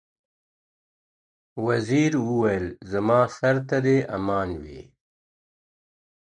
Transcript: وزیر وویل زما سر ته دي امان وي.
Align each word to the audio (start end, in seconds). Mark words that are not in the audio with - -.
وزیر 1.67 2.11
وویل 2.27 2.65
زما 2.91 3.21
سر 3.37 3.55
ته 3.67 3.77
دي 3.85 3.97
امان 4.17 4.49
وي. 4.63 4.81